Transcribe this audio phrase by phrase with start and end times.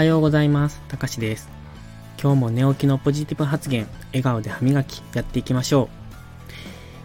[0.00, 0.80] はようございます。
[0.88, 1.50] たかしです。
[2.18, 5.90] 今日も寝起きのポジティブ発言、笑顔で歯磨きやっていきましょ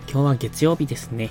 [0.07, 0.09] う。
[0.09, 1.29] 今日は月曜日ですね。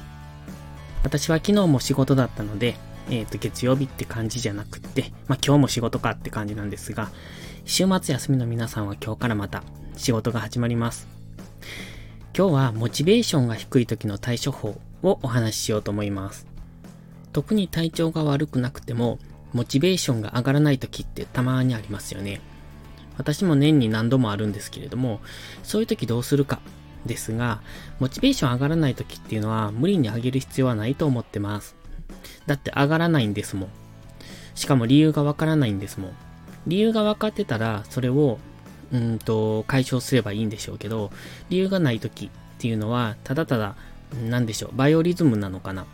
[1.02, 2.74] 私は昨日も仕事だったので、
[3.08, 7.10] えっ、と、月曜日って感じじゃなくって、まあ今日も仕事かって感じなんですが、
[7.64, 9.62] 週末休みの皆さんは今日からまた
[9.96, 11.08] 仕事が始まります。
[12.36, 16.46] 今日はモチベーションが低い時の対処法をお話ししようと思います。
[17.32, 19.18] 特に体調が悪くなくても、
[19.54, 22.40] モチベーションが上がらない時ってたまにありますよね。
[23.16, 25.20] 私も年に何度もあるんですけれども、
[25.62, 26.60] そういう時どうするか
[27.06, 27.62] ですが、
[28.00, 31.76] モチベーション上がらない時っていうのは無理に上げる必要はないと思ってます。
[32.46, 33.68] だって上がらないんですもん。
[34.54, 36.12] しかも理由がわからないんですもん。
[36.66, 38.38] 理由が分かってたら、それを、
[38.92, 41.12] うんと、解消すればいいんでしょうけど、
[41.50, 43.76] 理由がない時っていうのは、ただただ、
[44.28, 45.86] なんでしょう、バイオリズムなのかな。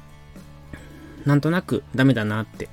[1.26, 2.68] なんとなくダメだなって、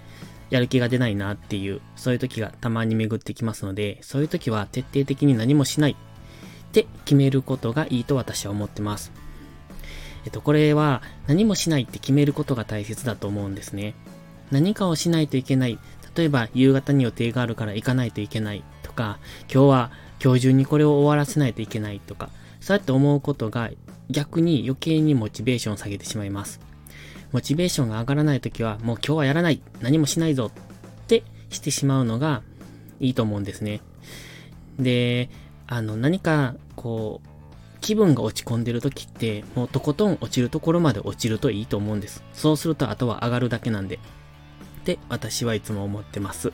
[0.49, 5.95] やる気が出ないなっていう、そういう時がたまに巡ってきますので、そういう時は徹底的に何もしないっ
[6.72, 9.11] て決めることがいいと私は思ってます。
[10.25, 13.95] えっと、これは何もしないって決めることが大切だと思うんですね。
[14.52, 15.80] 何かをしないといけない。
[16.16, 19.19] 例えば、夕方に予定があるから行かないといけないとか、
[19.53, 19.91] 今日は
[20.23, 22.29] 今日中にこれを終わらせないといけないとか、
[22.59, 23.69] そうやって思うことが
[24.09, 26.66] 逆に余計にモチベーションを下げてしまいます。
[27.31, 32.42] モチベーションが上がらないときは、もう今日はやらない何もしないぞってしてしまうのが
[33.00, 33.81] いいと思うんですね。
[34.80, 35.30] で、
[35.67, 37.28] あの、何か、こう、
[37.81, 42.23] 気分が落ち込んでる時って、もうとことん落ちるところまで落ちるといいと思うんです。
[42.34, 43.95] そうするとあとは上がるだけなんで。
[43.95, 44.00] っ
[44.84, 46.53] て私はいつも思ってます。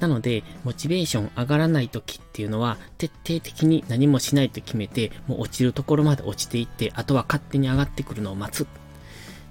[0.00, 8.66] なので、モチベーション上がらない時っていうのは、徹底的に何もしないと決めて、もう落ちるところまで落ちていって、あとは勝手に上がってくるのを待つ。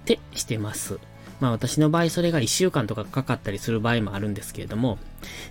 [0.04, 1.00] ってしてます。
[1.40, 5.00] まあ私の場合それが1週間とかかかったりする場合もあるんですけれども、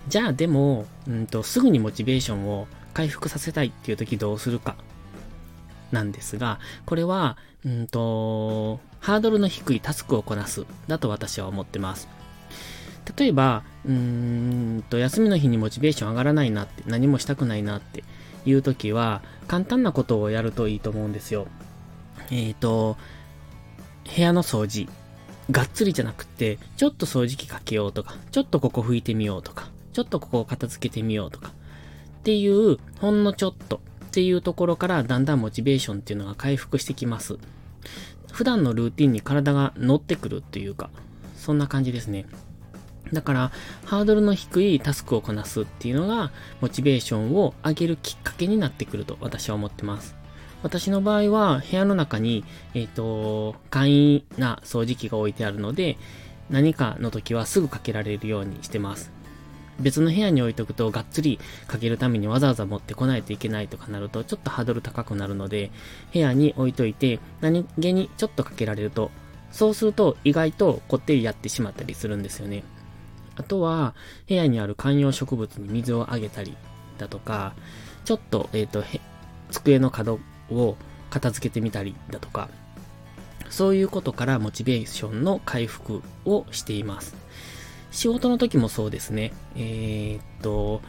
[0.09, 4.77] じゃあでも、うんと、すぐにモチベーションを回復させたいっていう時どうするか。
[5.91, 10.65] なんですが、これは、うんと、ハードルの低いタスクをこなす。
[10.89, 12.09] だと私は思ってます。
[13.17, 13.93] 例えば、うー
[14.79, 18.05] んと、休みの日にモチベーション上がらないなって、何もしたくないなって
[18.47, 21.47] いう時は、簡単なことをやるといいと思うんですよ。
[22.31, 22.97] えっ、ー、と、
[24.05, 24.89] 部屋の掃除。
[25.51, 37.39] がっつりじゃなくて、ちょっと掃除機かけようとか、ちょっとここ拭いてみようとか、ちょっとここを片付けてみようとか、っていう、ほんのちょっとっていうところからだんだんモチベーションっていうのが回復してきます。
[38.31, 40.91] 普段のルーティンに体が乗ってくるっていうか、
[41.37, 42.27] そんな感じですね。
[43.13, 43.53] だから、
[43.85, 46.31] ハードルの低いタスクをこなすっていうのが、
[46.61, 50.22] モチベーションを上げるきっかけになってくると私は思ってます。
[50.63, 55.99] 私の場合は、部屋の中に、えっ、ー、と、簡易な掃除機が置いてあるので、
[56.51, 59.11] 何かの時はすぐかけられるようにしてます。
[59.81, 65.73] 別の部屋に置いとくと、がっつりかけるためにわざわざ持ってこないといけないとかなると、ちょっとハードル高くなるので、
[66.13, 69.11] 部屋に置いといて、何気にちょっとかけられると、
[69.51, 72.63] そうすると意外とこってりやってしまったりするんですよね。
[73.37, 73.95] あとは、
[74.29, 76.57] 部屋にある観葉植物に水をあげたり
[76.99, 77.55] だとか、
[78.05, 78.85] ちょっと、えっ、ー、と、
[79.51, 80.21] 机の角
[80.55, 80.77] を
[81.11, 82.49] 片付けてみたりだとか、
[83.51, 87.15] そういうことからモチベーションの回復をしています。
[87.91, 89.33] 仕事の時もそうですね。
[89.55, 90.81] えー、っと、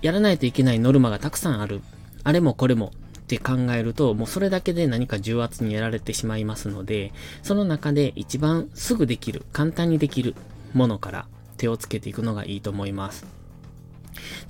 [0.00, 1.82] やらないといけないノルマがたくさんある。
[2.24, 7.12] あれもこれもって考えると、もうそれだけで何か重圧にやられてしまいますので、
[7.42, 10.34] その中で一番すぐできる、簡単にできる
[10.72, 13.26] ものから手をつけていくのがいいと思います。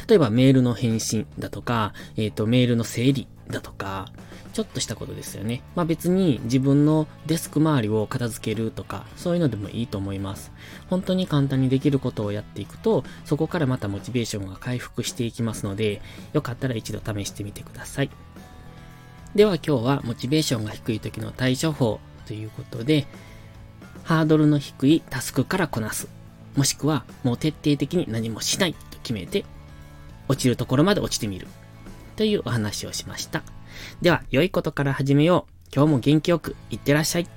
[0.07, 4.13] 例えばメールの返信だとか、えっ、と、メールの整理だとか、
[4.57, 5.61] ちょっとしたことですよね。
[5.75, 10.51] まあ別に自分のデスク周りを片付けるとか、そういうのでもいいと思います。
[10.89, 16.01] 本当に簡単にできることをやっていくと、そこからまたモチベーションが回復していきますので、
[16.33, 18.11] よかったら一度試してみてください。
[19.35, 23.07] では今日はモチベーションが低い時の対処法ということで、
[24.05, 26.09] ハードルの低いタスクからこなす。
[26.57, 29.45] もしくはもう徹底的に何もしないと決めて、
[30.29, 31.47] 落ちるところまで落ちてみる。
[32.17, 33.43] というお話をしました。
[34.03, 35.53] では、良いことから始めよう。
[35.75, 37.36] 今日も元気よく、いってらっしゃい。